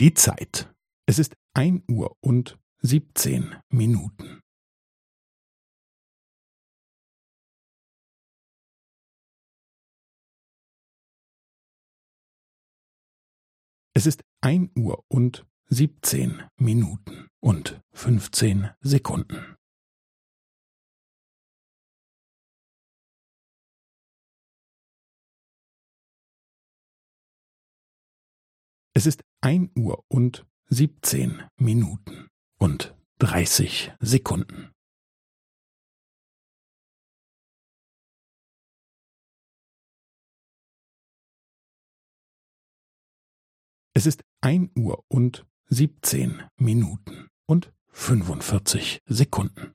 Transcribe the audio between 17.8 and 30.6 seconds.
fünfzehn Sekunden. Es ist ein Uhr und